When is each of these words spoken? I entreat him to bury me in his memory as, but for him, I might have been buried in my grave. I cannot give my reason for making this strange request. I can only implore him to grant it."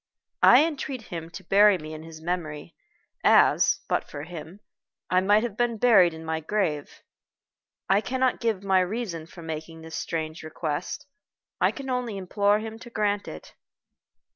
I 0.41 0.65
entreat 0.65 1.03
him 1.03 1.29
to 1.29 1.43
bury 1.43 1.77
me 1.77 1.93
in 1.93 2.01
his 2.01 2.21
memory 2.23 2.73
as, 3.23 3.81
but 3.87 4.09
for 4.09 4.23
him, 4.23 4.61
I 5.11 5.21
might 5.21 5.43
have 5.43 5.55
been 5.55 5.77
buried 5.77 6.11
in 6.11 6.25
my 6.25 6.39
grave. 6.39 7.03
I 7.87 8.01
cannot 8.01 8.39
give 8.39 8.63
my 8.63 8.79
reason 8.79 9.27
for 9.27 9.43
making 9.43 9.81
this 9.81 9.95
strange 9.95 10.41
request. 10.41 11.05
I 11.59 11.69
can 11.69 11.87
only 11.91 12.17
implore 12.17 12.57
him 12.57 12.79
to 12.79 12.89
grant 12.89 13.27
it." 13.27 13.53